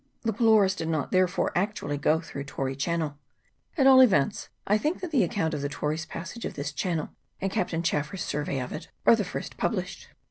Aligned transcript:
The 0.23 0.33
Pylorus 0.33 0.73
did 0.73 0.87
not, 0.87 1.11
therefore, 1.11 1.51
actually 1.55 1.95
go 1.99 2.19
through 2.21 2.45
Tory 2.45 2.75
Chan 2.75 2.97
nel. 3.01 3.19
At 3.77 3.85
all 3.85 4.01
events, 4.01 4.49
I 4.65 4.79
think 4.79 4.99
that 4.99 5.11
the 5.11 5.23
account 5.23 5.53
of 5.53 5.61
the 5.61 5.69
Tory's 5.69 6.07
passage 6.07 6.43
of 6.43 6.55
this 6.55 6.71
channel 6.73 7.09
and 7.39 7.51
Captain 7.51 7.83
ChafFers's 7.83 8.23
survey 8.23 8.59
of 8.59 8.73
it 8.73 8.89
are 9.05 9.15
the 9.15 9.23
first 9.23 9.57
published. 9.57 10.07